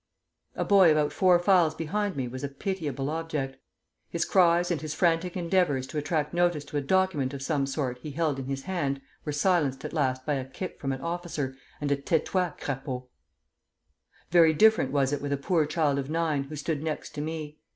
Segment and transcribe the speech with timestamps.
[0.55, 3.57] "A boy about four files behind me was a pitiable object;
[4.09, 7.99] his cries and his frantic endeavors to attract notice to a document of some sort
[7.99, 11.55] he held in his hand, were silenced at last by a kick from an officer
[11.79, 13.09] and a 'Tais toi, crapaud!'
[14.31, 17.59] Very different was it with a poor child of nine, who stood next to me.